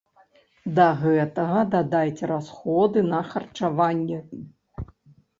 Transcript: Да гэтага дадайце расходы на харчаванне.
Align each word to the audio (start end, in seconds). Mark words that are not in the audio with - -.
Да 0.77 0.85
гэтага 1.01 1.59
дадайце 1.75 2.29
расходы 2.31 3.03
на 3.11 3.19
харчаванне. 3.33 4.19